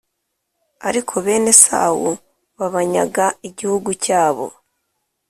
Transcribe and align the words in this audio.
ariko 0.87 1.13
bene 1.25 1.49
esawu+ 1.55 2.09
babanyaga 2.57 3.25
igihugu 3.47 3.89
cyabo, 4.03 4.45